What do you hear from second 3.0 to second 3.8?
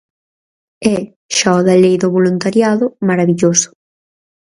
marabilloso.